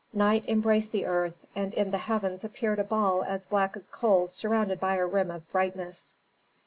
[0.13, 4.27] Night embraced the earth, and in the heavens appeared a ball as black as coal
[4.27, 6.13] surrounded by a rim of brightness.